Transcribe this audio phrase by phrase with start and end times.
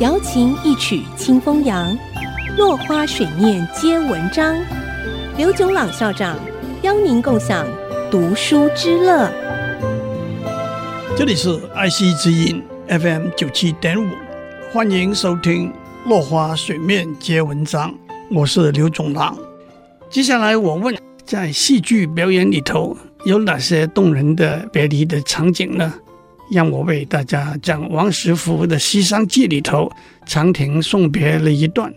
[0.00, 1.94] 瑶琴一曲清风扬，
[2.56, 4.56] 落花水面皆文章。
[5.36, 6.38] 刘炯朗校长
[6.80, 7.66] 邀您共享
[8.10, 9.30] 读书之乐。
[11.14, 14.08] 这里是爱惜之音 FM 九七点五，
[14.72, 15.68] 欢迎收听
[16.08, 17.90] 《落花水面皆文章》，
[18.30, 19.36] 我是刘炯朗。
[20.08, 25.92] 接下来我问，在戏剧表演里头有哪些动人的别离的场景呢？
[26.50, 29.90] 让我为大家讲王实甫的《西厢记》里头
[30.26, 31.92] 长亭送别了一段。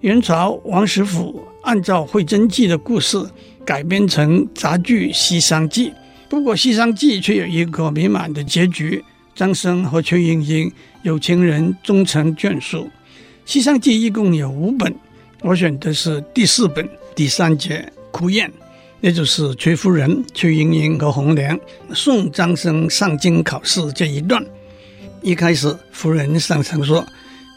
[0.00, 3.24] 元朝王实甫按照惠真记的故事
[3.64, 5.90] 改编成杂剧《西厢记》，
[6.28, 10.70] 不过《西厢记》却有一个美满的结局：张生和崔莺莺
[11.02, 12.84] 有情人终成眷属。
[13.44, 14.94] 《西厢记》一共有五本，
[15.40, 18.50] 我选的是第四本第三节哭宴。
[19.02, 21.58] 也就是崔夫人、崔莺莺和红娘
[21.92, 24.42] 送张生上京考试这一段。
[25.22, 27.04] 一开始，夫人上层说：“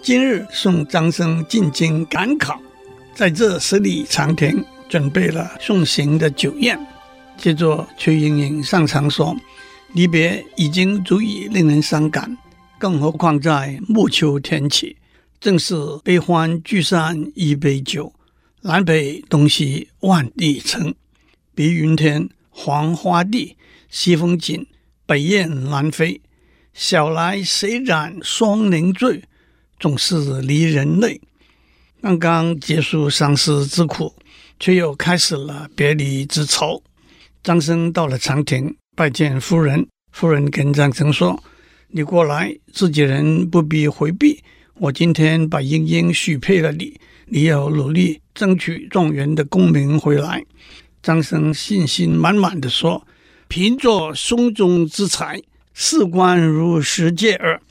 [0.01, 2.59] 今日送张生进京赶考，
[3.13, 6.79] 在这十里长亭准备了送行的酒宴。”
[7.37, 9.35] 接着，崔莺莺上场说
[9.93, 12.35] ：“离别已经足以令人伤感，
[12.79, 14.97] 更何况在暮秋天起，
[15.39, 18.11] 正是悲欢聚散一杯酒，
[18.61, 20.91] 南北东西万里程。”
[21.55, 23.55] 碧云天，黄花地，
[23.89, 24.67] 西风紧，
[25.05, 26.19] 北雁南飞。
[26.73, 29.23] 晓来谁染霜林醉？
[29.79, 31.21] 总是离人泪。
[32.01, 34.13] 刚刚结束相思之苦，
[34.59, 36.83] 却又开始了别离之愁。
[37.41, 39.87] 张生到了长亭，拜见夫人。
[40.11, 41.41] 夫人跟张生说
[41.87, 44.43] ：“你过来，自己人不必回避。
[44.73, 50.43] 我今天把莺莺许配了你，你要努力争取状元的功名回来。”
[51.05, 53.05] 张生信心满满地说
[53.47, 55.39] ：“凭着胸中之才，
[55.71, 57.61] 事关如实届耳。”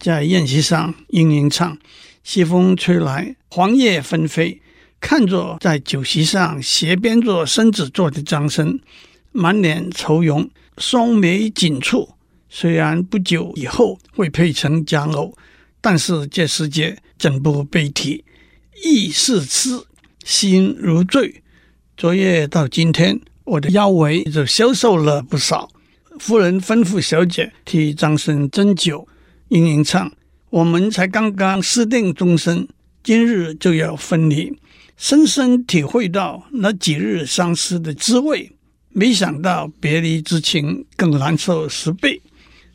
[0.00, 1.78] 在宴席上，莺莺唱
[2.24, 4.60] ：“西风吹来，黄叶纷飞。”
[5.00, 8.80] 看着在酒席上斜边着身子坐的张生，
[9.30, 12.08] 满脸愁容，双眉紧蹙。
[12.48, 15.38] 虽然不久以后会配成佳偶，
[15.80, 18.24] 但是这世界怎不悲啼？
[18.82, 19.80] 意似痴，
[20.24, 21.44] 心如醉。
[22.00, 25.68] 昨夜到今天，我的腰围就消瘦了不少。
[26.18, 29.06] 夫人吩咐小姐替张生斟酒。
[29.48, 30.10] 莺莺唱
[30.48, 32.66] ：“我们才刚刚私定终身，
[33.04, 34.50] 今日就要分离，
[34.96, 38.50] 深深体会到那几日相思的滋味。
[38.88, 42.22] 没想到别离之情更难受十倍。”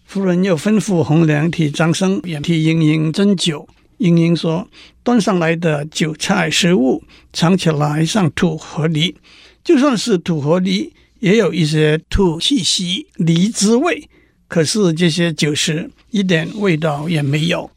[0.06, 3.68] 夫人又吩咐红娘替张生也替莺莺斟酒。
[3.98, 4.68] 莺莺说
[5.04, 9.16] ：“端上来的酒菜食物，尝起来像土和梨，
[9.64, 14.10] 就算是土和梨，也有一些土气息、梨滋味。
[14.48, 17.72] 可是这些酒食一点味道也没有。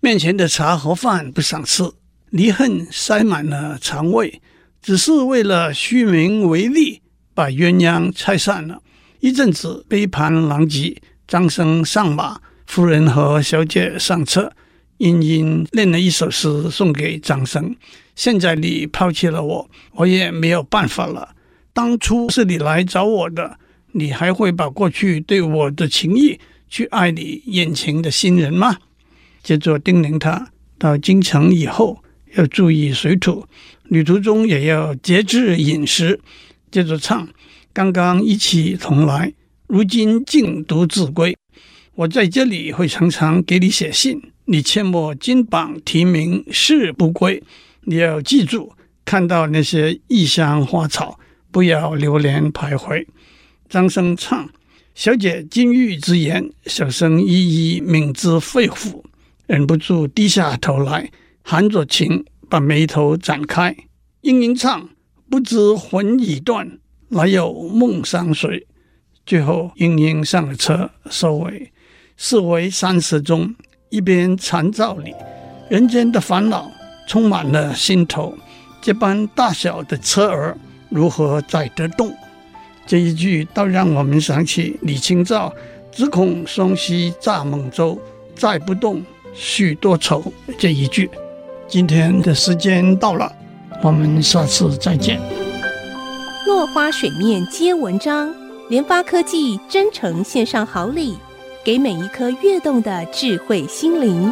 [0.00, 1.90] 面前的茶和饭不想吃，
[2.30, 4.40] 离恨塞满了肠胃，
[4.80, 7.02] 只是为了虚名为利，
[7.34, 8.80] 把鸳鸯拆散了。
[9.20, 14.52] 一阵子杯盘狼藉，张生上马，夫人和小姐上车。”
[14.98, 17.74] 莺莺念了一首诗送给张生
[18.14, 21.34] ：“现在你抛弃了我，我也没有办法了。
[21.72, 23.58] 当初是你来找我的，
[23.92, 26.38] 你还会把过去对我的情谊
[26.68, 28.76] 去爱你眼前的新人吗？”
[29.42, 31.98] 接着叮咛他到京城以后
[32.36, 33.44] 要注意水土，
[33.84, 36.20] 旅途中也要节制饮食。
[36.70, 37.28] 接着唱
[37.74, 39.32] ：“刚刚一起同来，
[39.66, 41.36] 如今竟独自归。
[41.96, 47.42] 我在这里会常常给你写信。”你切莫金榜题名誓不归，
[47.82, 48.72] 你要记住，
[49.04, 51.18] 看到那些异乡花草，
[51.50, 53.06] 不要流连徘徊。
[53.70, 54.50] 张生唱：
[54.94, 59.02] 小姐金玉之言，小生一一铭之肺腑，
[59.46, 61.10] 忍不住低下头来，
[61.42, 63.74] 含着情把眉头展开。
[64.20, 64.90] 莺莺唱：
[65.30, 66.78] 不知魂已断，
[67.08, 68.66] 哪有梦相随？
[69.24, 71.72] 最后，莺莺上了车，收尾。
[72.18, 73.54] 四为三十中。
[73.94, 75.14] 一边残照里，
[75.68, 76.68] 人间的烦恼
[77.06, 78.34] 充满了心头。
[78.82, 80.58] 这般大小的车儿，
[80.88, 82.12] 如何载得动？
[82.84, 85.54] 这一句倒让我们想起李清照
[85.94, 87.96] “只恐双溪蚱蜢舟，
[88.34, 89.00] 载不动，
[89.32, 90.24] 许多愁”
[90.58, 91.08] 这一句。
[91.68, 93.32] 今天的时间到了，
[93.80, 95.20] 我们下次再见。
[96.48, 98.34] 落花水面皆文章，
[98.68, 101.16] 联发科技真诚献上好礼。
[101.64, 104.30] 给每一颗跃动的智慧心灵。